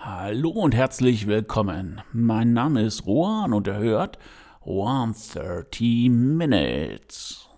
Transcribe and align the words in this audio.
Hallo 0.00 0.50
und 0.50 0.76
herzlich 0.76 1.26
willkommen. 1.26 2.00
Mein 2.12 2.52
Name 2.52 2.82
ist 2.82 3.04
Rohan 3.04 3.52
und 3.52 3.66
ihr 3.66 3.78
hört 3.78 4.16
130 4.60 6.08
Minutes. 6.08 7.48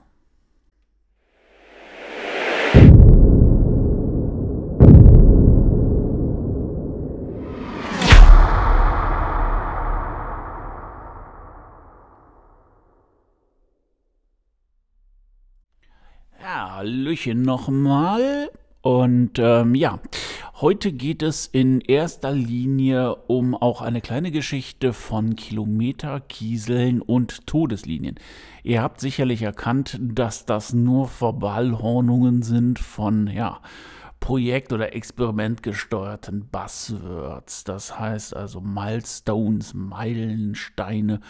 Ja, 16.41 16.77
Hallöchen 16.77 17.43
nochmal. 17.43 18.51
Und 18.81 19.39
ähm, 19.39 19.75
ja, 19.75 19.99
heute 20.61 20.93
geht 20.93 21.23
es 21.23 21.47
in 21.47 21.81
erster 21.81 22.33
Linie 22.33 23.15
um 23.15 23.55
auch 23.55 23.81
eine 23.81 24.01
kleine 24.01 24.31
Geschichte 24.31 24.93
von 24.93 25.35
Kilometerkieseln 25.35 27.01
und 27.01 27.47
Todeslinien. 27.47 28.17
Ihr 28.63 28.83
habt 28.83 29.01
sicherlich 29.01 29.43
erkannt, 29.43 29.99
dass 30.01 30.45
das 30.45 30.75
nur 30.75 31.09
Verballhornungen 31.09 32.43
sind 32.43 32.79
von, 32.79 33.27
ja, 33.29 33.61
Projekt- 34.21 34.75
oder 34.75 34.95
experimentgesteuerten 34.95 36.49
Buzzwords. 36.51 37.65
Das 37.65 37.99
heißt 37.99 38.37
also 38.37 38.61
Milestones, 38.61 39.73
Meilensteine 39.73 41.21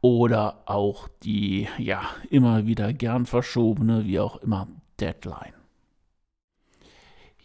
oder 0.00 0.64
auch 0.66 1.06
die, 1.22 1.68
ja, 1.78 2.02
immer 2.30 2.66
wieder 2.66 2.92
gern 2.92 3.26
verschobene, 3.26 4.06
wie 4.06 4.18
auch 4.18 4.36
immer, 4.36 4.66
Deadline. 4.98 5.61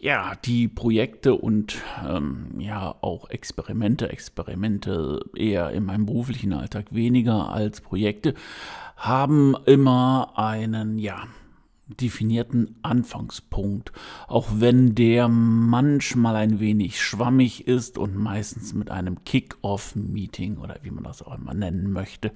Ja, 0.00 0.34
die 0.44 0.68
Projekte 0.68 1.34
und 1.34 1.82
ähm, 2.08 2.60
ja 2.60 2.94
auch 3.00 3.30
Experimente, 3.30 4.08
Experimente 4.08 5.24
eher 5.34 5.70
in 5.70 5.84
meinem 5.84 6.06
beruflichen 6.06 6.52
Alltag 6.52 6.94
weniger 6.94 7.48
als 7.50 7.80
Projekte, 7.80 8.34
haben 8.96 9.56
immer 9.66 10.34
einen, 10.36 11.00
ja, 11.00 11.24
definierten 11.88 12.76
Anfangspunkt, 12.82 13.92
auch 14.26 14.48
wenn 14.54 14.94
der 14.94 15.28
manchmal 15.28 16.36
ein 16.36 16.60
wenig 16.60 17.00
schwammig 17.00 17.66
ist 17.66 17.98
und 17.98 18.16
meistens 18.16 18.74
mit 18.74 18.90
einem 18.90 19.24
Kick-off-Meeting 19.24 20.58
oder 20.58 20.76
wie 20.82 20.90
man 20.90 21.04
das 21.04 21.22
auch 21.22 21.36
immer 21.36 21.54
nennen 21.54 21.92
möchte, 21.92 22.32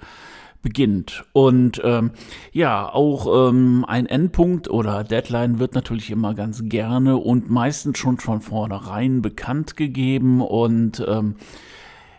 beginnt. 0.63 1.25
Und 1.33 1.81
ähm, 1.85 2.13
ja, 2.53 2.89
auch 2.89 3.49
ähm, 3.51 3.85
ein 3.87 4.07
Endpunkt 4.07 4.71
oder 4.71 5.05
Deadline 5.05 5.59
wird 5.59 5.75
natürlich 5.75 6.11
immer 6.11 6.35
ganz 6.35 6.63
gerne 6.69 7.17
und 7.17 7.51
meistens 7.51 7.99
schon 7.99 8.19
von 8.19 8.41
vornherein 8.41 9.21
bekannt 9.23 9.77
gegeben 9.77 10.41
und 10.41 11.05
ähm, 11.07 11.35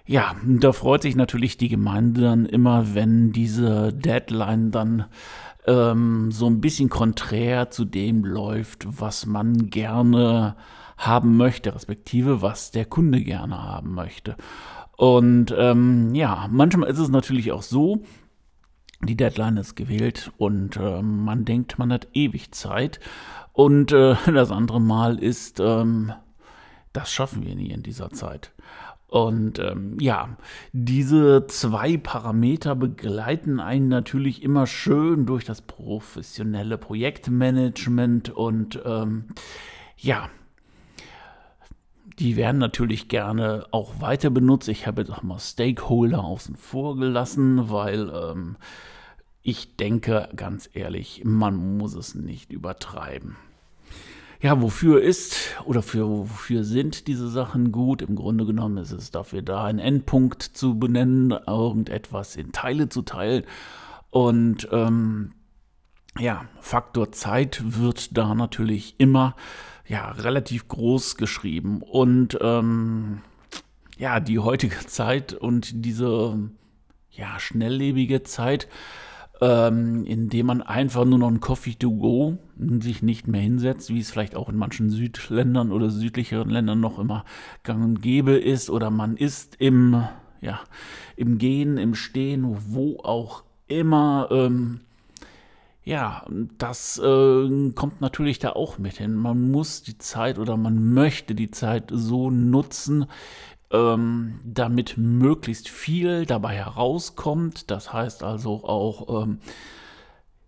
ja, 0.06 0.36
da 0.46 0.74
freut 0.74 1.04
sich 1.04 1.16
natürlich 1.16 1.58
die 1.58 1.70
Gemeinde 1.70 2.22
dann 2.22 2.46
immer, 2.46 2.94
wenn 2.94 3.32
diese 3.32 3.94
Deadline 3.94 4.72
dann 4.72 5.06
ähm, 5.66 6.32
so 6.32 6.48
ein 6.48 6.62
bisschen 6.62 6.90
konträr 6.90 7.70
zu 7.70 7.86
dem 7.86 8.26
läuft, 8.26 8.86
was 9.00 9.26
man 9.26 9.70
gerne 9.70 10.56
haben 10.98 11.38
möchte, 11.38 11.74
respektive 11.74 12.42
was 12.42 12.72
der 12.72 12.86
Kunde 12.86 13.22
gerne 13.22 13.62
haben 13.62 13.94
möchte. 13.94 14.36
Und 14.96 15.54
ähm, 15.58 16.14
ja, 16.14 16.48
manchmal 16.52 16.90
ist 16.90 17.00
es 17.00 17.10
natürlich 17.10 17.52
auch 17.52 17.64
so, 17.64 18.04
die 19.02 19.18
Deadline 19.18 19.58
ist 19.58 19.76
gewählt 19.76 20.32
und 20.38 20.78
äh, 20.78 21.02
man 21.02 21.46
denkt, 21.46 21.78
man 21.78 21.92
hat 21.92 22.08
ewig 22.14 22.52
Zeit. 22.52 23.00
Und 23.52 23.92
äh, 23.92 24.16
das 24.32 24.52
andere 24.52 24.80
Mal 24.80 25.20
ist, 25.20 25.60
ähm, 25.60 26.14
das 26.94 27.12
schaffen 27.12 27.46
wir 27.46 27.56
nie 27.56 27.72
in 27.72 27.84
dieser 27.84 28.12
Zeit. 28.12 28.54
Und 29.14 29.60
ähm, 29.60 29.98
ja, 30.00 30.38
diese 30.72 31.46
zwei 31.46 31.98
Parameter 31.98 32.74
begleiten 32.74 33.60
einen 33.60 33.88
natürlich 33.88 34.42
immer 34.42 34.66
schön 34.66 35.28
durch 35.28 35.46
das 35.46 35.62
professionelle 35.62 36.80
Projektmanagement 36.80 38.32
und 38.32 38.82
ähm, 38.84 39.26
ja, 39.98 40.32
die 42.18 42.38
werden 42.38 42.58
natürlich 42.58 43.08
gerne 43.08 43.68
auch 43.70 44.02
weiter 44.02 44.32
benutzt. 44.32 44.68
Ich 44.68 44.88
habe 44.88 45.02
jetzt 45.02 45.12
auch 45.12 45.22
mal 45.22 45.38
Stakeholder 45.38 46.24
außen 46.24 46.56
vor 46.56 46.98
gelassen, 46.98 47.70
weil 47.70 48.10
ähm, 48.10 48.56
ich 49.44 49.76
denke 49.76 50.28
ganz 50.36 50.68
ehrlich, 50.74 51.22
man 51.24 51.78
muss 51.78 51.94
es 51.94 52.16
nicht 52.16 52.52
übertreiben. 52.52 53.36
Ja, 54.44 54.62
wofür 54.62 55.02
ist 55.02 55.56
oder 55.64 55.82
für, 55.82 56.06
wofür 56.06 56.66
sind 56.66 57.08
diese 57.08 57.30
Sachen 57.30 57.72
gut? 57.72 58.02
Im 58.02 58.14
Grunde 58.18 58.46
genommen 58.46 58.76
ist 58.76 58.92
es 58.92 59.10
dafür 59.10 59.42
da, 59.42 59.64
einen 59.64 59.80
Endpunkt 59.80 60.44
zu 60.44 60.78
benennen, 60.78 61.32
irgendetwas 61.32 62.36
in 62.36 62.52
Teile 62.52 62.90
zu 62.90 63.04
teilen. 63.04 63.46
Und 64.10 64.68
ähm, 64.74 65.32
ja, 66.20 66.44
Faktor 66.60 67.14
Zeit 67.14 67.64
wird 67.64 68.18
da 68.18 68.36
natürlich 68.36 68.96
immer 68.98 69.38
ja, 69.88 70.12
relativ 70.12 70.68
groß 70.68 71.16
geschrieben. 71.16 71.82
Und 71.82 72.38
ähm, 72.42 73.22
ja, 73.98 74.20
die 74.20 74.40
heutige 74.40 74.86
Zeit 74.88 75.32
und 75.32 75.86
diese 75.86 76.50
ja, 77.12 77.40
schnelllebige 77.40 78.24
Zeit 78.24 78.68
ähm, 79.44 80.06
indem 80.06 80.46
man 80.46 80.62
einfach 80.62 81.04
nur 81.04 81.20
noch 81.20 81.28
ein 81.28 81.42
Coffee 81.42 81.76
to 81.76 81.92
go 81.92 82.38
sich 82.80 83.04
nicht 83.04 83.28
mehr 83.28 83.42
hinsetzt, 83.42 83.90
wie 83.90 84.00
es 84.00 84.10
vielleicht 84.10 84.38
auch 84.38 84.48
in 84.48 84.56
manchen 84.56 84.90
Südländern 84.90 85.74
oder 85.74 85.90
südlicheren 85.90 86.50
Ländern 86.50 86.80
noch 86.80 86.98
immer 86.98 87.26
gang 87.64 87.84
und 87.84 88.02
gäbe 88.02 88.38
ist, 88.38 88.70
oder 88.70 88.90
man 88.90 89.18
ist 89.18 89.58
im, 89.60 90.02
ja, 90.40 90.62
im 91.18 91.40
Gehen, 91.40 91.78
im 91.78 91.94
Stehen, 91.94 92.56
wo 92.70 93.00
auch 93.04 93.44
immer. 93.68 94.30
Ähm, 94.32 94.80
ja, 95.86 96.26
das 96.58 96.98
äh, 97.00 97.72
kommt 97.76 98.00
natürlich 98.00 98.40
da 98.40 98.52
auch 98.52 98.78
mit 98.78 98.94
hin. 98.94 99.16
Man 99.16 99.52
muss 99.52 99.84
die 99.84 99.98
Zeit 99.98 100.40
oder 100.40 100.56
man 100.56 100.94
möchte 100.94 101.36
die 101.36 101.52
Zeit 101.52 101.92
so 101.92 102.30
nutzen, 102.30 103.08
ähm, 103.74 104.40
damit 104.46 104.98
möglichst 104.98 105.68
viel 105.68 106.26
dabei 106.26 106.56
herauskommt. 106.56 107.70
Das 107.72 107.92
heißt 107.92 108.24
also 108.24 108.64
auch, 108.64 109.24
ähm, 109.24 109.40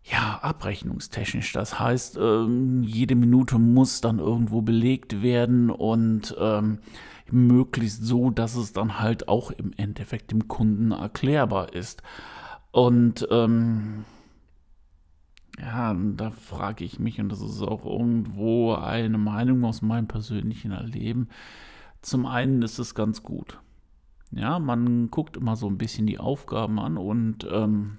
ja, 0.03 0.39
abrechnungstechnisch. 0.41 1.51
Das 1.51 1.79
heißt, 1.79 2.17
ähm, 2.17 2.83
jede 2.83 3.15
Minute 3.15 3.57
muss 3.57 4.01
dann 4.01 4.19
irgendwo 4.19 4.61
belegt 4.61 5.23
werden 5.23 5.71
und 5.71 6.35
ähm, 6.39 6.77
möglichst 7.31 8.03
so, 8.05 8.29
dass 8.29 8.55
es 8.55 8.71
dann 8.71 8.99
halt 8.99 9.27
auch 9.27 9.49
im 9.49 9.73
Endeffekt 9.77 10.31
dem 10.31 10.47
Kunden 10.47 10.91
erklärbar 10.91 11.73
ist. 11.73 12.03
Und 12.71 13.27
ähm, 13.31 14.05
ja, 15.59 15.95
da 16.15 16.31
frage 16.31 16.83
ich 16.83 16.99
mich, 16.99 17.19
und 17.19 17.29
das 17.29 17.41
ist 17.41 17.61
auch 17.61 17.85
irgendwo 17.85 18.75
eine 18.75 19.17
Meinung 19.17 19.63
aus 19.65 19.81
meinem 19.81 20.07
persönlichen 20.07 20.71
Erleben, 20.71 21.29
zum 22.05 22.27
einen 22.27 22.61
ist 22.61 22.77
es 22.77 22.93
ganz 22.93 23.23
gut. 23.23 23.59
Ja, 24.31 24.59
man 24.59 25.09
guckt 25.09 25.37
immer 25.37 25.55
so 25.55 25.67
ein 25.67 25.79
bisschen 25.79 26.05
die 26.05 26.19
Aufgaben 26.19 26.79
an 26.79 26.97
und 26.97 27.47
ähm, 27.49 27.97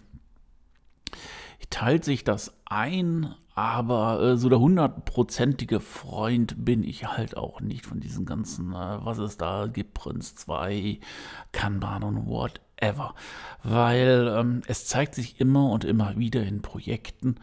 teilt 1.70 2.04
sich 2.04 2.22
das 2.22 2.56
ein, 2.66 3.34
aber 3.56 4.22
äh, 4.22 4.36
so 4.36 4.48
der 4.48 4.60
hundertprozentige 4.60 5.80
Freund 5.80 6.64
bin 6.64 6.84
ich 6.84 7.06
halt 7.06 7.36
auch 7.36 7.60
nicht 7.60 7.84
von 7.84 7.98
diesen 7.98 8.26
ganzen, 8.26 8.72
äh, 8.72 9.04
was 9.04 9.18
es 9.18 9.38
da 9.38 9.66
gibt, 9.66 9.94
Prinz 9.94 10.36
2, 10.36 11.00
Kanban 11.50 12.04
und 12.04 12.26
whatever. 12.26 13.14
Weil 13.64 14.32
ähm, 14.38 14.62
es 14.68 14.86
zeigt 14.86 15.16
sich 15.16 15.40
immer 15.40 15.70
und 15.70 15.84
immer 15.84 16.16
wieder 16.16 16.44
in 16.44 16.62
Projekten, 16.62 17.36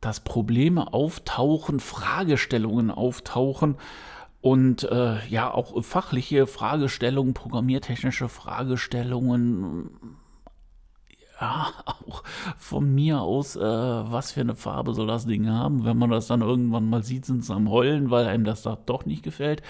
dass 0.00 0.20
Probleme 0.20 0.94
auftauchen, 0.94 1.78
Fragestellungen 1.78 2.90
auftauchen 2.90 3.76
und 4.40 4.84
äh, 4.84 5.26
ja 5.28 5.52
auch 5.52 5.82
fachliche 5.84 6.46
Fragestellungen, 6.46 7.34
programmiertechnische 7.34 8.28
Fragestellungen, 8.28 9.90
ja, 11.40 11.72
auch 11.86 12.22
von 12.56 12.94
mir 12.94 13.20
aus, 13.20 13.56
äh, 13.56 13.60
was 13.60 14.32
für 14.32 14.40
eine 14.40 14.54
Farbe 14.54 14.94
soll 14.94 15.06
das 15.06 15.26
Ding 15.26 15.48
haben? 15.48 15.84
Wenn 15.84 15.98
man 15.98 16.10
das 16.10 16.26
dann 16.26 16.42
irgendwann 16.42 16.88
mal 16.88 17.02
sieht, 17.02 17.24
sind 17.24 17.44
sie 17.44 17.54
am 17.54 17.70
Heulen, 17.70 18.10
weil 18.10 18.26
einem 18.26 18.44
das 18.44 18.62
da 18.62 18.78
doch 18.86 19.04
nicht 19.06 19.22
gefällt. 19.22 19.62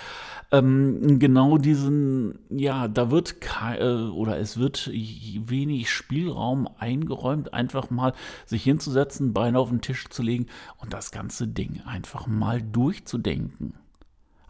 Ähm, 0.53 1.19
genau 1.19 1.59
diesen, 1.59 2.39
ja, 2.51 2.89
da 2.89 3.11
wird 3.11 3.37
äh, 3.79 4.09
oder 4.11 4.39
es 4.39 4.59
wird 4.59 4.91
wenig 4.91 5.91
Spielraum 5.91 6.69
eingeräumt, 6.79 7.55
einfach 7.55 7.91
mal 7.91 8.15
sich 8.47 8.65
hinzusetzen, 8.65 9.33
Beine 9.33 9.59
auf 9.59 9.69
den 9.69 9.81
Tisch 9.81 10.09
zu 10.09 10.23
legen 10.23 10.47
und 10.79 10.93
das 10.93 11.13
ganze 11.13 11.47
Ding 11.47 11.83
einfach 11.87 12.27
mal 12.27 12.61
durchzudenken 12.61 13.75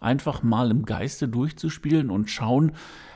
einfach 0.00 0.43
mal 0.43 0.70
im 0.70 0.85
Geiste 0.85 1.29
durchzuspielen 1.29 2.11
und 2.11 2.31
schauen, 2.31 2.73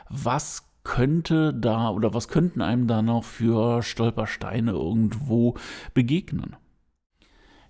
was 0.08 0.70
könnte 0.84 1.54
da 1.54 1.88
oder 1.88 2.14
was 2.14 2.28
könnten 2.28 2.60
einem 2.60 2.86
da 2.86 3.02
noch 3.02 3.24
für 3.24 3.82
Stolpersteine 3.82 4.72
irgendwo 4.72 5.54
begegnen. 5.94 6.56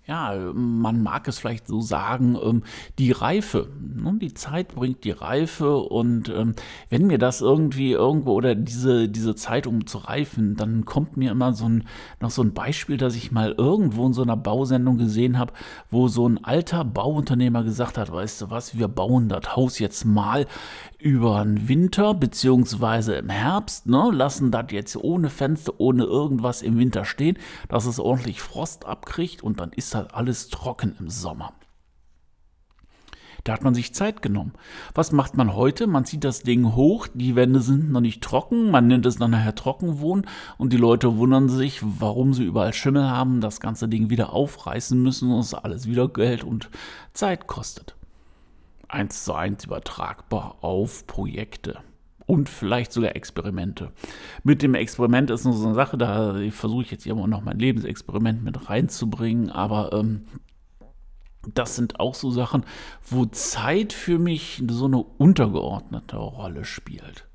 Ja, 0.07 0.35
man 0.53 1.01
mag 1.01 1.27
es 1.27 1.39
vielleicht 1.39 1.67
so 1.67 1.81
sagen, 1.81 2.37
ähm, 2.43 2.63
die 2.99 3.11
Reife. 3.11 3.69
Ne? 3.81 4.17
Die 4.21 4.35
Zeit 4.35 4.75
bringt 4.75 5.03
die 5.03 5.11
Reife 5.11 5.77
und 5.77 6.29
ähm, 6.29 6.53
wenn 6.89 7.07
mir 7.07 7.17
das 7.17 7.41
irgendwie 7.41 7.93
irgendwo 7.93 8.33
oder 8.33 8.53
diese, 8.53 9.09
diese 9.09 9.33
Zeit, 9.33 9.65
um 9.65 9.87
zu 9.87 9.97
reifen, 9.97 10.55
dann 10.55 10.85
kommt 10.85 11.17
mir 11.17 11.31
immer 11.31 11.53
so 11.53 11.65
ein, 11.65 11.85
noch 12.21 12.29
so 12.29 12.43
ein 12.43 12.53
Beispiel, 12.53 12.97
dass 12.97 13.15
ich 13.15 13.31
mal 13.31 13.55
irgendwo 13.57 14.05
in 14.05 14.13
so 14.13 14.21
einer 14.21 14.37
Bausendung 14.37 14.99
gesehen 14.99 15.39
habe, 15.39 15.53
wo 15.89 16.07
so 16.07 16.27
ein 16.29 16.43
alter 16.43 16.85
Bauunternehmer 16.85 17.63
gesagt 17.63 17.97
hat, 17.97 18.11
weißt 18.11 18.43
du 18.43 18.49
was, 18.51 18.77
wir 18.77 18.87
bauen 18.87 19.27
das 19.27 19.55
Haus 19.55 19.79
jetzt 19.79 20.05
mal 20.05 20.45
über 20.99 21.43
den 21.43 21.67
Winter 21.67 22.13
beziehungsweise 22.13 23.15
im 23.15 23.29
Herbst, 23.29 23.87
ne, 23.87 24.09
lassen 24.11 24.51
das 24.51 24.65
jetzt 24.69 24.97
ohne 24.97 25.29
Fenster, 25.29 25.73
ohne 25.77 26.03
irgendwas 26.03 26.61
im 26.61 26.77
Winter 26.77 27.05
stehen, 27.05 27.37
dass 27.69 27.85
es 27.85 27.99
ordentlich 27.99 28.41
Frost 28.41 28.85
abkriegt 28.85 29.43
und 29.43 29.59
dann 29.59 29.71
ist 29.71 29.94
halt 29.95 30.13
alles 30.13 30.49
trocken 30.49 30.95
im 30.99 31.09
Sommer. 31.09 31.53
Da 33.45 33.53
hat 33.53 33.63
man 33.63 33.75
sich 33.75 33.93
Zeit 33.93 34.23
genommen. 34.23 34.53
Was 34.95 35.11
macht 35.11 35.37
man 35.37 35.53
heute? 35.53 35.85
Man 35.85 36.03
zieht 36.03 36.23
das 36.23 36.41
Ding 36.41 36.73
hoch, 36.73 37.07
die 37.13 37.35
Wände 37.35 37.61
sind 37.61 37.91
noch 37.91 38.01
nicht 38.01 38.23
trocken, 38.23 38.71
man 38.71 38.87
nennt 38.87 39.05
es 39.05 39.17
dann 39.17 39.31
nachher 39.31 39.53
Trockenwohnen 39.53 40.25
und 40.57 40.73
die 40.73 40.77
Leute 40.77 41.17
wundern 41.17 41.47
sich, 41.47 41.79
warum 41.83 42.33
sie 42.33 42.43
überall 42.43 42.73
Schimmel 42.73 43.07
haben, 43.07 43.41
das 43.41 43.59
ganze 43.59 43.87
Ding 43.87 44.09
wieder 44.09 44.33
aufreißen 44.33 44.99
müssen 44.99 45.31
und 45.31 45.41
es 45.41 45.53
alles 45.53 45.87
wieder 45.87 46.09
Geld 46.09 46.43
und 46.43 46.71
Zeit 47.13 47.45
kostet. 47.45 47.95
Eins 48.87 49.23
zu 49.23 49.33
eins 49.35 49.65
übertragbar 49.65 50.57
auf 50.61 51.05
Projekte 51.05 51.79
und 52.25 52.49
vielleicht 52.49 52.91
sogar 52.91 53.15
Experimente. 53.15 53.91
Mit 54.43 54.61
dem 54.61 54.75
Experiment 54.75 55.29
ist 55.29 55.45
nur 55.45 55.53
so 55.53 55.65
eine 55.65 55.75
Sache, 55.75 55.97
da 55.97 56.35
versuche 56.51 56.83
ich 56.83 56.91
jetzt 56.91 57.05
immer 57.05 57.27
noch 57.27 57.41
mein 57.41 57.59
Lebensexperiment 57.59 58.43
mit 58.43 58.69
reinzubringen, 58.69 59.49
aber 59.49 59.93
ähm, 59.93 60.25
das 61.53 61.75
sind 61.75 61.99
auch 61.99 62.15
so 62.15 62.31
Sachen, 62.31 62.65
wo 63.03 63.25
Zeit 63.25 63.93
für 63.93 64.17
mich 64.17 64.63
so 64.67 64.85
eine 64.85 64.97
untergeordnete 64.97 66.17
Rolle 66.17 66.65
spielt 66.65 67.27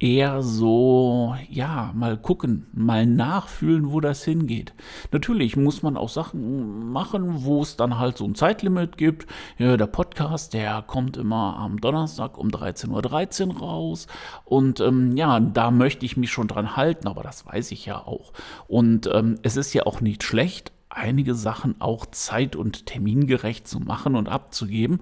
eher 0.00 0.42
so, 0.42 1.36
ja, 1.50 1.92
mal 1.94 2.16
gucken, 2.16 2.66
mal 2.72 3.06
nachfühlen, 3.06 3.92
wo 3.92 4.00
das 4.00 4.24
hingeht. 4.24 4.72
Natürlich 5.12 5.56
muss 5.56 5.82
man 5.82 5.98
auch 5.98 6.08
Sachen 6.08 6.90
machen, 6.90 7.44
wo 7.44 7.60
es 7.60 7.76
dann 7.76 7.98
halt 7.98 8.16
so 8.16 8.24
ein 8.24 8.34
Zeitlimit 8.34 8.96
gibt. 8.96 9.26
Ja, 9.58 9.76
der 9.76 9.86
Podcast, 9.86 10.54
der 10.54 10.82
kommt 10.82 11.18
immer 11.18 11.58
am 11.58 11.80
Donnerstag 11.80 12.38
um 12.38 12.48
13.13 12.48 13.48
Uhr 13.48 13.58
raus. 13.58 14.06
Und 14.46 14.80
ähm, 14.80 15.16
ja, 15.18 15.38
da 15.38 15.70
möchte 15.70 16.06
ich 16.06 16.16
mich 16.16 16.30
schon 16.30 16.48
dran 16.48 16.76
halten, 16.76 17.06
aber 17.06 17.22
das 17.22 17.44
weiß 17.44 17.70
ich 17.72 17.84
ja 17.84 17.98
auch. 17.98 18.32
Und 18.68 19.08
ähm, 19.12 19.38
es 19.42 19.58
ist 19.58 19.74
ja 19.74 19.84
auch 19.84 20.00
nicht 20.00 20.22
schlecht, 20.22 20.72
einige 20.88 21.34
Sachen 21.34 21.78
auch 21.78 22.06
zeit- 22.06 22.56
und 22.56 22.86
termingerecht 22.86 23.68
zu 23.68 23.80
machen 23.80 24.16
und 24.16 24.30
abzugeben. 24.30 25.00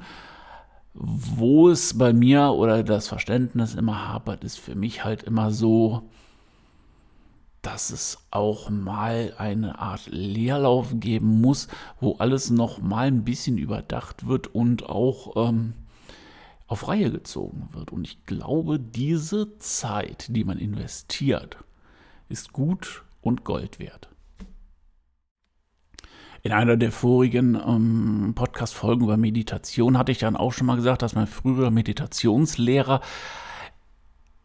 Wo 1.01 1.69
es 1.69 1.97
bei 1.97 2.13
mir 2.13 2.51
oder 2.51 2.83
das 2.83 3.07
Verständnis 3.07 3.77
immer 3.77 4.09
hapert, 4.09 4.43
ist 4.43 4.59
für 4.59 4.75
mich 4.75 5.05
halt 5.05 5.23
immer 5.23 5.53
so, 5.53 6.03
dass 7.63 7.91
es 7.91 8.19
auch 8.33 8.69
mal 8.69 9.33
eine 9.39 9.79
Art 9.79 10.09
Leerlauf 10.11 10.89
geben 10.95 11.41
muss, 11.41 11.69
wo 12.01 12.17
alles 12.17 12.51
noch 12.51 12.81
mal 12.81 13.07
ein 13.07 13.23
bisschen 13.23 13.59
überdacht 13.59 14.27
wird 14.27 14.49
und 14.49 14.89
auch 14.89 15.49
ähm, 15.49 15.75
auf 16.67 16.89
Reihe 16.89 17.13
gezogen 17.13 17.69
wird. 17.73 17.93
Und 17.93 18.05
ich 18.05 18.27
glaube, 18.27 18.81
diese 18.81 19.57
Zeit, 19.59 20.27
die 20.35 20.43
man 20.43 20.59
investiert, 20.59 21.59
ist 22.29 22.53
gut 22.53 23.05
und 23.21 23.45
Gold 23.45 23.79
wert. 23.79 24.09
In 26.49 26.55
einer 26.55 26.79
der 26.79 26.93
vorigen 26.93 27.57
ähm, 27.57 28.33
Podcast-Folgen 28.35 29.05
über 29.05 29.19
Meditation 29.19 29.99
hatte 29.99 30.13
ich 30.13 30.19
dann 30.19 30.35
auch 30.35 30.55
schon 30.55 30.67
mal 30.67 30.77
gesagt, 30.77 31.03
dass 31.03 31.15
mein 31.15 31.27
früherer 31.27 31.71
Meditationslehrer 31.71 33.03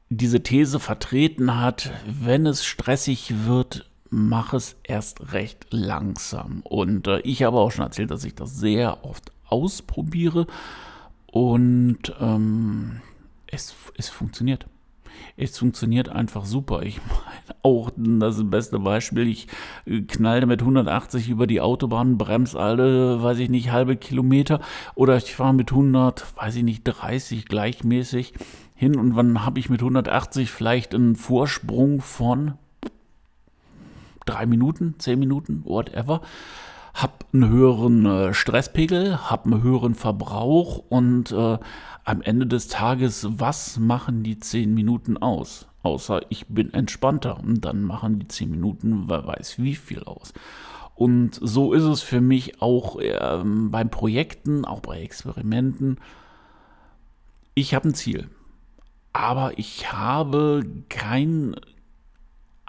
diese 0.09 0.43
These 0.43 0.81
vertreten 0.81 1.61
hat, 1.61 1.91
wenn 2.05 2.45
es 2.45 2.65
stressig 2.65 3.45
wird, 3.45 3.89
mach 4.09 4.51
es 4.51 4.75
erst 4.83 5.31
recht 5.31 5.67
langsam. 5.69 6.59
Und 6.65 7.07
äh, 7.07 7.21
ich 7.21 7.43
habe 7.43 7.57
auch 7.57 7.71
schon 7.71 7.85
erzählt, 7.85 8.11
dass 8.11 8.25
ich 8.25 8.35
das 8.35 8.57
sehr 8.57 9.05
oft 9.05 9.31
ausprobiere 9.45 10.47
und 11.27 12.13
ähm, 12.19 12.99
es, 13.47 13.73
es 13.95 14.09
funktioniert 14.09 14.67
es 15.37 15.57
funktioniert 15.57 16.09
einfach 16.09 16.45
super. 16.45 16.83
Ich 16.83 16.97
meine, 16.97 17.32
auch 17.61 17.91
das 17.95 18.49
beste 18.49 18.79
Beispiel, 18.79 19.27
ich 19.27 19.47
äh, 19.85 20.01
knallte 20.01 20.47
mit 20.47 20.61
180 20.61 21.29
über 21.29 21.47
die 21.47 21.61
Autobahn, 21.61 22.17
bremse 22.17 22.59
alle, 22.59 23.21
weiß 23.21 23.39
ich 23.39 23.49
nicht, 23.49 23.71
halbe 23.71 23.95
Kilometer. 23.95 24.59
Oder 24.95 25.17
ich 25.17 25.35
fahre 25.35 25.53
mit 25.53 25.71
100, 25.71 26.25
weiß 26.37 26.55
ich 26.55 26.63
nicht, 26.63 26.83
30 26.83 27.45
gleichmäßig 27.45 28.33
hin. 28.75 28.97
Und 28.97 29.15
wann 29.15 29.45
habe 29.45 29.59
ich 29.59 29.69
mit 29.69 29.81
180 29.81 30.51
vielleicht 30.51 30.95
einen 30.95 31.15
Vorsprung 31.15 32.01
von 32.01 32.53
drei 34.25 34.45
Minuten, 34.45 34.95
zehn 34.99 35.19
Minuten, 35.19 35.63
whatever 35.65 36.21
hab 36.93 37.25
einen 37.33 37.49
höheren 37.49 38.05
äh, 38.05 38.33
Stresspegel, 38.33 39.29
hab 39.29 39.45
einen 39.45 39.63
höheren 39.63 39.95
Verbrauch 39.95 40.77
und 40.89 41.31
äh, 41.31 41.57
am 42.05 42.21
Ende 42.21 42.45
des 42.45 42.67
Tages, 42.67 43.27
was 43.29 43.79
machen 43.79 44.23
die 44.23 44.39
zehn 44.39 44.73
Minuten 44.73 45.17
aus? 45.17 45.67
Außer 45.81 46.21
ich 46.29 46.47
bin 46.47 46.73
entspannter 46.73 47.39
und 47.39 47.65
dann 47.65 47.81
machen 47.81 48.19
die 48.19 48.27
zehn 48.27 48.51
Minuten, 48.51 49.05
wer 49.07 49.25
weiß 49.25 49.59
wie 49.59 49.75
viel 49.75 50.03
aus. 50.03 50.33
Und 50.95 51.39
so 51.41 51.73
ist 51.73 51.83
es 51.83 52.01
für 52.01 52.21
mich 52.21 52.61
auch 52.61 52.99
äh, 52.99 53.41
beim 53.43 53.89
Projekten, 53.89 54.63
auch 54.63 54.81
bei 54.81 55.01
Experimenten. 55.01 55.97
Ich 57.55 57.73
habe 57.73 57.89
ein 57.89 57.95
Ziel, 57.95 58.29
aber 59.11 59.57
ich 59.57 59.91
habe 59.91 60.63
kein 60.89 61.55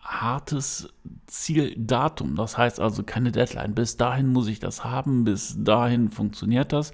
hartes 0.04 0.92
Zieldatum. 1.26 2.36
Das 2.36 2.58
heißt 2.58 2.78
also 2.78 3.02
keine 3.02 3.32
Deadline. 3.32 3.74
Bis 3.74 3.96
dahin 3.96 4.28
muss 4.28 4.46
ich 4.46 4.60
das 4.60 4.84
haben, 4.84 5.24
bis 5.24 5.56
dahin 5.58 6.10
funktioniert 6.10 6.72
das. 6.72 6.92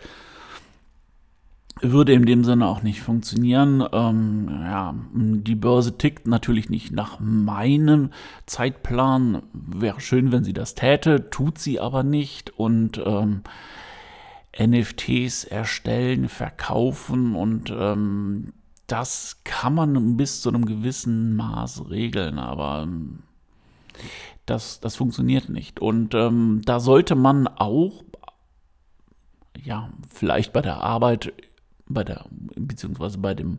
Würde 1.82 2.12
in 2.12 2.26
dem 2.26 2.44
Sinne 2.44 2.66
auch 2.66 2.82
nicht 2.82 3.00
funktionieren. 3.00 3.82
Ähm, 3.92 4.48
ja, 4.50 4.94
die 5.14 5.54
Börse 5.54 5.96
tickt 5.96 6.26
natürlich 6.26 6.68
nicht 6.68 6.92
nach 6.92 7.18
meinem 7.20 8.10
Zeitplan. 8.46 9.42
Wäre 9.52 10.00
schön, 10.00 10.30
wenn 10.30 10.44
sie 10.44 10.52
das 10.52 10.74
täte, 10.74 11.30
tut 11.30 11.58
sie 11.58 11.80
aber 11.80 12.02
nicht. 12.02 12.58
Und 12.58 13.00
ähm, 13.04 13.42
NFTs 14.58 15.44
erstellen, 15.44 16.28
verkaufen 16.28 17.34
und 17.34 17.72
ähm, 17.74 18.52
das 18.90 19.40
kann 19.44 19.74
man 19.74 20.16
bis 20.16 20.42
zu 20.42 20.48
einem 20.48 20.66
gewissen 20.66 21.36
Maß 21.36 21.90
regeln, 21.90 22.38
aber 22.38 22.82
ähm, 22.82 23.20
das, 24.46 24.80
das 24.80 24.96
funktioniert 24.96 25.48
nicht. 25.48 25.78
Und 25.78 26.14
ähm, 26.14 26.62
da 26.64 26.80
sollte 26.80 27.14
man 27.14 27.46
auch, 27.46 28.02
ja, 29.62 29.90
vielleicht 30.12 30.52
bei 30.52 30.60
der 30.60 30.78
Arbeit, 30.78 31.32
bei 31.86 32.02
der, 32.02 32.24
beziehungsweise 32.56 33.18
bei 33.18 33.34
dem 33.34 33.58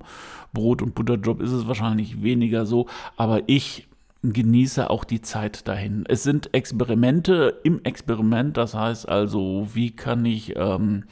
Brot- 0.52 0.82
und 0.82 0.96
Butterjob 0.96 1.42
ist 1.42 1.52
es 1.52 1.68
wahrscheinlich 1.68 2.22
weniger 2.22 2.66
so, 2.66 2.88
aber 3.16 3.48
ich 3.48 3.88
genieße 4.24 4.90
auch 4.90 5.06
die 5.06 5.22
Zeit 5.22 5.68
dahin. 5.68 6.04
Es 6.08 6.24
sind 6.24 6.54
Experimente 6.54 7.60
im 7.64 7.82
Experiment, 7.84 8.58
das 8.58 8.74
heißt 8.74 9.08
also, 9.08 9.70
wie 9.74 9.92
kann 9.92 10.26
ich 10.26 10.56
ähm, 10.58 11.06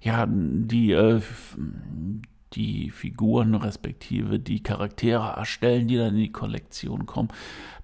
ja 0.00 0.26
die 0.28 0.92
äh, 0.92 1.20
die 2.52 2.90
Figuren 2.90 3.54
respektive 3.54 4.38
die 4.38 4.62
Charaktere 4.62 5.36
erstellen, 5.36 5.88
die 5.88 5.96
dann 5.96 6.14
in 6.14 6.20
die 6.20 6.32
Kollektion 6.32 7.06
kommen. 7.06 7.28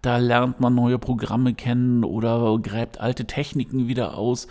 Da 0.00 0.16
lernt 0.19 0.61
man 0.61 0.75
neue 0.75 0.99
Programme 0.99 1.54
kennen 1.54 2.04
oder 2.04 2.59
gräbt 2.59 3.00
alte 3.00 3.26
Techniken 3.26 3.88
wieder 3.88 4.16
aus. 4.16 4.47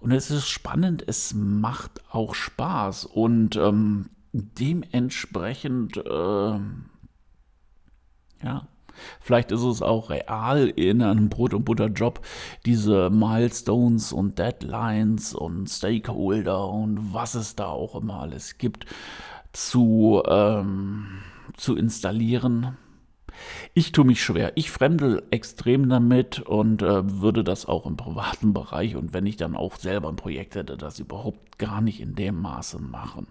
Und 0.00 0.10
es 0.10 0.30
ist 0.30 0.48
spannend, 0.48 1.04
es 1.06 1.32
macht 1.34 2.02
auch 2.10 2.34
Spaß 2.34 3.04
und 3.04 3.56
ähm, 3.56 4.10
dementsprechend, 4.32 5.96
äh, 5.96 6.58
ja, 8.42 8.66
Vielleicht 9.20 9.52
ist 9.52 9.62
es 9.62 9.80
auch 9.80 10.10
real 10.10 10.68
in 10.68 11.00
einem 11.00 11.30
Brot- 11.30 11.54
und 11.54 11.64
Butter-Job, 11.64 12.20
diese 12.66 13.08
Milestones 13.08 14.12
und 14.12 14.38
Deadlines 14.38 15.34
und 15.34 15.68
Stakeholder 15.68 16.68
und 16.68 17.14
was 17.14 17.34
es 17.34 17.56
da 17.56 17.66
auch 17.68 17.94
immer 17.94 18.20
alles 18.20 18.58
gibt 18.58 18.86
zu, 19.52 20.22
ähm, 20.26 21.22
zu 21.56 21.76
installieren. 21.76 22.76
Ich 23.74 23.92
tue 23.92 24.04
mich 24.04 24.22
schwer. 24.22 24.52
Ich 24.56 24.70
fremdel 24.70 25.22
extrem 25.30 25.88
damit 25.88 26.40
und 26.40 26.82
äh, 26.82 27.20
würde 27.20 27.44
das 27.44 27.66
auch 27.66 27.86
im 27.86 27.96
privaten 27.96 28.52
Bereich 28.52 28.96
und 28.96 29.12
wenn 29.12 29.26
ich 29.26 29.36
dann 29.36 29.56
auch 29.56 29.76
selber 29.76 30.08
ein 30.08 30.16
Projekt 30.16 30.54
hätte, 30.54 30.76
das 30.76 30.98
überhaupt 30.98 31.58
gar 31.58 31.80
nicht 31.80 32.00
in 32.00 32.14
dem 32.14 32.40
Maße 32.40 32.78
machen. 32.80 33.26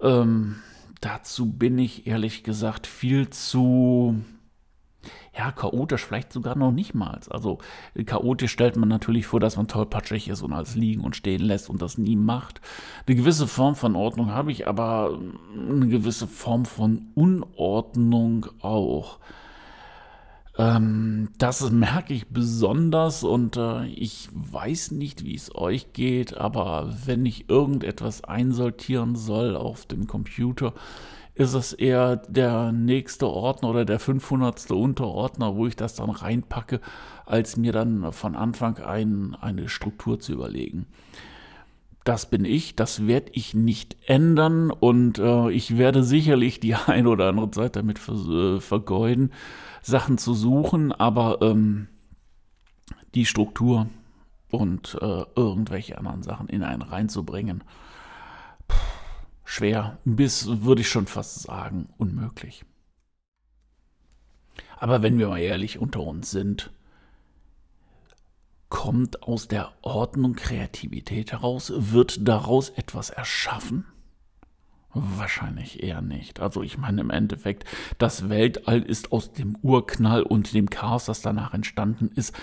Ähm, 0.00 0.56
dazu 1.00 1.52
bin 1.52 1.78
ich 1.78 2.06
ehrlich 2.06 2.42
gesagt 2.44 2.86
viel 2.86 3.28
zu 3.30 4.16
Ja, 5.36 5.52
chaotisch 5.52 6.04
vielleicht 6.04 6.32
sogar 6.32 6.56
noch 6.56 6.72
nicht 6.72 6.94
mal. 6.94 7.20
Also 7.30 7.58
chaotisch 8.06 8.50
stellt 8.52 8.76
man 8.76 8.88
natürlich 8.88 9.26
vor, 9.26 9.40
dass 9.40 9.56
man 9.56 9.68
tollpatschig 9.68 10.28
ist 10.28 10.42
und 10.42 10.52
alles 10.52 10.74
liegen 10.74 11.02
und 11.02 11.16
stehen 11.16 11.42
lässt 11.42 11.70
und 11.70 11.80
das 11.80 11.98
nie 11.98 12.16
macht. 12.16 12.60
Eine 13.06 13.16
gewisse 13.16 13.46
Form 13.46 13.76
von 13.76 13.94
Ordnung 13.94 14.32
habe 14.32 14.50
ich, 14.50 14.66
aber 14.66 15.18
eine 15.56 15.88
gewisse 15.88 16.26
Form 16.26 16.64
von 16.64 17.06
Unordnung 17.14 18.46
auch. 18.60 19.20
Ähm, 20.58 21.28
das 21.38 21.70
merke 21.70 22.12
ich 22.12 22.28
besonders 22.28 23.22
und 23.22 23.56
äh, 23.56 23.86
ich 23.86 24.28
weiß 24.32 24.90
nicht, 24.90 25.24
wie 25.24 25.36
es 25.36 25.54
euch 25.54 25.92
geht, 25.92 26.36
aber 26.36 26.92
wenn 27.06 27.24
ich 27.24 27.48
irgendetwas 27.48 28.24
einsortieren 28.24 29.14
soll 29.14 29.54
auf 29.54 29.86
dem 29.86 30.08
Computer, 30.08 30.74
ist 31.38 31.54
es 31.54 31.72
eher 31.72 32.16
der 32.16 32.72
nächste 32.72 33.28
Ordner 33.28 33.70
oder 33.70 33.84
der 33.84 34.00
500. 34.00 34.72
Unterordner, 34.72 35.54
wo 35.54 35.68
ich 35.68 35.76
das 35.76 35.94
dann 35.94 36.10
reinpacke, 36.10 36.80
als 37.26 37.56
mir 37.56 37.72
dann 37.72 38.12
von 38.12 38.34
Anfang 38.34 38.78
ein 38.78 39.36
eine 39.40 39.68
Struktur 39.68 40.18
zu 40.18 40.32
überlegen. 40.32 40.86
Das 42.02 42.28
bin 42.28 42.44
ich, 42.44 42.74
das 42.74 43.06
werde 43.06 43.30
ich 43.34 43.54
nicht 43.54 43.96
ändern 44.06 44.72
und 44.72 45.20
äh, 45.20 45.50
ich 45.50 45.78
werde 45.78 46.02
sicherlich 46.02 46.58
die 46.58 46.74
eine 46.86 47.08
oder 47.08 47.28
andere 47.28 47.52
Zeit 47.52 47.76
damit 47.76 48.00
ver 48.00 48.14
äh, 48.56 48.60
vergeuden, 48.60 49.30
Sachen 49.80 50.18
zu 50.18 50.34
suchen, 50.34 50.90
aber 50.90 51.38
ähm, 51.40 51.86
die 53.14 53.26
Struktur 53.26 53.86
und 54.50 54.98
äh, 55.00 55.22
irgendwelche 55.36 55.98
anderen 55.98 56.24
Sachen 56.24 56.48
in 56.48 56.64
einen 56.64 56.82
reinzubringen, 56.82 57.62
schwer, 59.48 59.98
bis 60.04 60.46
würde 60.62 60.82
ich 60.82 60.88
schon 60.88 61.06
fast 61.06 61.40
sagen, 61.40 61.88
unmöglich. 61.96 62.64
Aber 64.76 65.02
wenn 65.02 65.18
wir 65.18 65.28
mal 65.28 65.38
ehrlich 65.38 65.78
unter 65.78 66.00
uns 66.00 66.30
sind, 66.30 66.70
kommt 68.68 69.22
aus 69.22 69.48
der 69.48 69.72
Ordnung 69.80 70.34
Kreativität 70.34 71.32
heraus? 71.32 71.72
Wird 71.74 72.28
daraus 72.28 72.68
etwas 72.68 73.08
erschaffen? 73.08 73.86
Wahrscheinlich 74.92 75.82
eher 75.82 76.02
nicht. 76.02 76.40
Also 76.40 76.62
ich 76.62 76.76
meine 76.76 77.00
im 77.00 77.10
Endeffekt, 77.10 77.64
das 77.96 78.28
Weltall 78.28 78.82
ist 78.82 79.12
aus 79.12 79.32
dem 79.32 79.56
Urknall 79.62 80.22
und 80.22 80.52
dem 80.52 80.68
Chaos, 80.68 81.06
das 81.06 81.22
danach 81.22 81.54
entstanden 81.54 82.10
ist, 82.14 82.36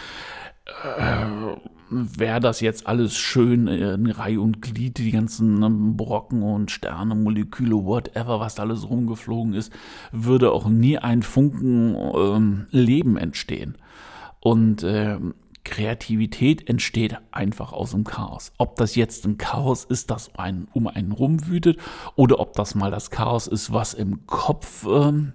äh, 0.84 1.56
wäre 1.90 2.40
das 2.40 2.62
jetzt 2.62 2.88
alles 2.88 3.16
schön 3.16 3.68
in 3.68 4.10
Reihe 4.10 4.42
und 4.42 4.62
Glied, 4.62 4.98
die 4.98 5.12
ganzen 5.12 5.62
ähm, 5.64 5.98
Brocken 5.98 6.42
und 6.42 6.72
Sterne, 6.72 7.16
Moleküle, 7.16 7.76
whatever, 7.76 8.40
was 8.40 8.56
da 8.56 8.64
alles 8.64 8.90
rumgeflogen 8.90 9.54
ist, 9.54 9.72
würde 10.12 10.52
auch 10.52 10.68
nie 10.68 10.98
ein 10.98 11.22
Funken 11.22 11.96
ähm, 11.96 12.68
Leben 12.72 13.18
entstehen. 13.18 13.78
Und 14.40 14.84
äh, 14.84 15.18
Kreativität 15.64 16.70
entsteht 16.70 17.18
einfach 17.32 17.74
aus 17.74 17.92
dem 17.92 18.04
Chaos. 18.04 18.54
Ob 18.58 18.78
das 18.78 18.96
jetzt 18.96 19.26
ein 19.26 19.38
Chaos 19.38 19.84
ist, 19.84 20.12
das 20.12 20.30
um 20.74 20.88
einen 20.88 21.12
rumwütet, 21.12 21.78
oder 22.16 22.40
ob 22.40 22.54
das 22.54 22.76
mal 22.76 22.92
das 22.92 23.10
Chaos 23.10 23.48
ist, 23.48 23.74
was 23.74 23.94
im 23.94 24.26
Kopf 24.28 24.86
ähm, 24.88 25.34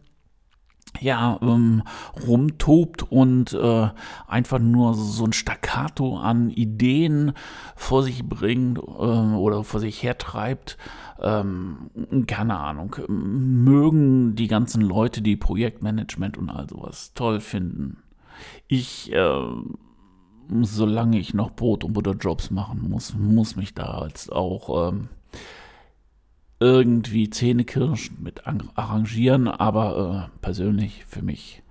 ja, 0.99 1.39
ähm, 1.41 1.83
rumtobt 2.27 3.11
und 3.11 3.53
äh, 3.53 3.89
einfach 4.27 4.59
nur 4.59 4.95
so 4.95 5.25
ein 5.25 5.33
Staccato 5.33 6.19
an 6.19 6.51
Ideen 6.51 7.33
vor 7.77 8.03
sich 8.03 8.25
bringt 8.25 8.79
äh, 8.79 8.83
oder 8.83 9.63
vor 9.65 9.81
sich 9.81 10.03
hertreibt. 10.03 10.77
Ähm, 11.21 11.91
keine 12.27 12.59
Ahnung. 12.59 12.97
Mögen 13.09 14.35
die 14.35 14.49
ganzen 14.49 14.83
Leute, 14.83 15.23
die 15.23 15.37
Projektmanagement 15.37 16.37
und 16.39 16.51
all 16.51 16.69
sowas 16.69 17.13
toll 17.15 17.41
finden. 17.41 17.99
Ich, 18.67 19.13
äh, 19.13 19.43
solange 20.63 21.19
ich 21.19 21.35
noch 21.35 21.51
Brot- 21.53 21.85
und 21.85 21.93
Butterjobs 21.93 22.51
machen 22.51 22.89
muss, 22.89 23.15
muss 23.15 23.57
mich 23.57 23.75
da 23.75 24.07
jetzt 24.07 24.33
auch 24.33 24.89
ähm, 24.89 25.09
irgendwie 26.61 27.31
Zähnekirschen 27.31 28.23
mit 28.23 28.47
arrangieren, 28.47 29.49
aber 29.49 30.31
äh, 30.31 30.39
persönlich 30.43 31.05
für 31.07 31.23
mich 31.23 31.63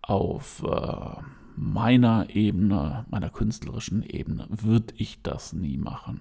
auf 0.00 0.62
äh, 0.62 1.20
meiner 1.56 2.30
Ebene, 2.30 3.04
meiner 3.10 3.28
künstlerischen 3.28 4.02
Ebene, 4.04 4.46
würde 4.48 4.94
ich 4.96 5.20
das 5.22 5.52
nie 5.52 5.76
machen. 5.76 6.20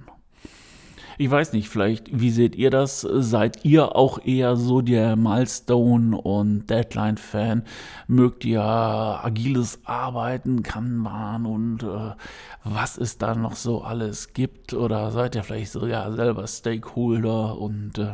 Ich 1.18 1.30
weiß 1.30 1.54
nicht, 1.54 1.70
vielleicht, 1.70 2.20
wie 2.20 2.32
seht 2.32 2.56
ihr 2.56 2.70
das? 2.70 3.02
Seid 3.02 3.66
ihr 3.66 3.96
auch 3.96 4.24
eher 4.24 4.56
so 4.56 4.82
der 4.82 5.16
Milestone- 5.16 6.20
und 6.20 6.70
Deadline-Fan? 6.70 7.64
Mögt 8.08 8.46
ihr 8.46 8.62
agiles 8.62 9.80
Arbeiten, 9.86 10.64
Kanban 10.64 11.46
und 11.46 11.84
äh, 11.84 12.16
was 12.64 12.98
es 12.98 13.18
da 13.18 13.36
noch 13.36 13.56
so 13.56 13.82
alles 13.82 14.34
gibt? 14.34 14.74
Oder 14.74 15.12
seid 15.12 15.36
ihr 15.36 15.44
vielleicht 15.44 15.72
sogar 15.72 16.12
selber 16.14 16.48
Stakeholder 16.48 17.58
und 17.58 17.98
äh, 17.98 18.14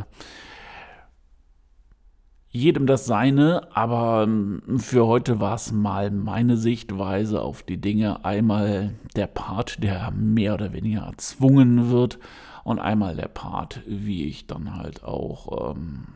jedem 2.50 2.88
das 2.88 3.06
seine, 3.06 3.68
aber 3.76 4.24
ähm, 4.24 4.62
für 4.78 5.06
heute 5.06 5.40
war 5.40 5.56
es 5.56 5.72
mal 5.72 6.10
meine 6.10 6.58
Sichtweise 6.58 7.42
auf 7.42 7.62
die 7.62 7.80
Dinge. 7.80 8.26
Einmal 8.26 8.96
der 9.16 9.28
Part, 9.28 9.84
der 9.84 10.12
mehr 10.12 10.56
oder 10.56 10.74
weniger 10.74 11.02
erzwungen 11.02 11.92
wird 11.92 12.18
und 12.68 12.80
einmal 12.80 13.16
der 13.16 13.30
Part, 13.30 13.80
wie 13.88 14.26
ich 14.26 14.46
dann 14.46 14.76
halt 14.76 15.02
auch 15.02 15.72
ähm, 15.72 16.08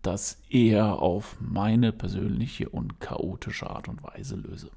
das 0.00 0.40
eher 0.48 0.98
auf 0.98 1.36
meine 1.40 1.92
persönliche 1.92 2.70
und 2.70 3.00
chaotische 3.00 3.68
Art 3.68 3.86
und 3.86 4.02
Weise 4.02 4.36
löse. 4.36 4.70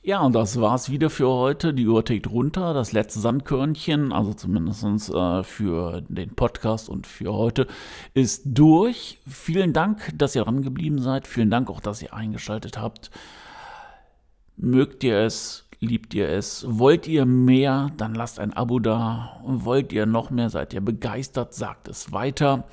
Ja, 0.00 0.20
und 0.20 0.36
das 0.36 0.60
war's 0.60 0.92
wieder 0.92 1.10
für 1.10 1.26
heute. 1.26 1.74
Die 1.74 1.88
Uhr 1.88 2.04
tickt 2.04 2.30
runter. 2.30 2.72
Das 2.72 2.92
letzte 2.92 3.18
Sandkörnchen, 3.18 4.12
also 4.12 4.32
zumindest 4.32 5.12
äh, 5.12 5.42
für 5.42 6.02
den 6.02 6.36
Podcast 6.36 6.88
und 6.88 7.08
für 7.08 7.32
heute, 7.32 7.66
ist 8.14 8.42
durch. 8.44 9.18
Vielen 9.26 9.72
Dank, 9.72 10.12
dass 10.16 10.36
ihr 10.36 10.44
dran 10.44 10.62
geblieben 10.62 11.00
seid. 11.00 11.26
Vielen 11.26 11.50
Dank 11.50 11.68
auch, 11.68 11.80
dass 11.80 12.00
ihr 12.00 12.14
eingeschaltet 12.14 12.78
habt. 12.78 13.10
Mögt 14.56 15.02
ihr 15.02 15.18
es 15.18 15.65
Liebt 15.80 16.14
ihr 16.14 16.28
es? 16.28 16.64
Wollt 16.68 17.06
ihr 17.06 17.26
mehr? 17.26 17.90
Dann 17.96 18.14
lasst 18.14 18.40
ein 18.40 18.52
Abo 18.52 18.78
da. 18.78 19.40
Wollt 19.44 19.92
ihr 19.92 20.06
noch 20.06 20.30
mehr? 20.30 20.48
Seid 20.48 20.72
ihr 20.72 20.80
begeistert? 20.80 21.52
Sagt 21.54 21.88
es 21.88 22.12
weiter. 22.12 22.64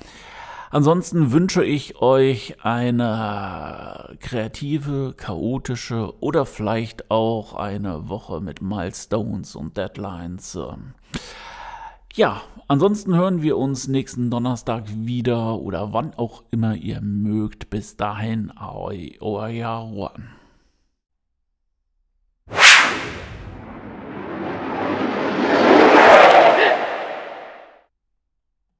Ansonsten 0.70 1.30
wünsche 1.30 1.64
ich 1.64 2.02
euch 2.02 2.64
eine 2.64 4.16
kreative, 4.18 5.14
chaotische 5.16 6.14
oder 6.20 6.46
vielleicht 6.46 7.12
auch 7.12 7.54
eine 7.54 8.08
Woche 8.08 8.40
mit 8.40 8.60
Milestones 8.60 9.54
und 9.54 9.76
Deadlines. 9.76 10.58
Ja, 12.14 12.42
ansonsten 12.66 13.14
hören 13.14 13.42
wir 13.42 13.56
uns 13.56 13.86
nächsten 13.86 14.30
Donnerstag 14.30 14.84
wieder 14.88 15.60
oder 15.60 15.92
wann 15.92 16.14
auch 16.14 16.42
immer 16.50 16.74
ihr 16.74 17.00
mögt. 17.00 17.70
Bis 17.70 17.96
dahin, 17.96 18.52
euer 18.58 19.48
Juan. 19.48 20.30